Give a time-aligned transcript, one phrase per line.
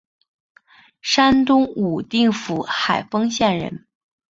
[1.03, 3.85] 山东武定府海丰县人。